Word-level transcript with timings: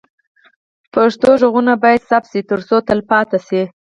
پښتو 0.93 1.29
غږونه 1.41 1.73
باید 1.83 2.07
ثبت 2.09 2.25
شي 2.31 2.41
ترڅو 2.49 2.75
تل 2.87 2.99
پاتې 3.09 3.37
شي. 3.47 3.61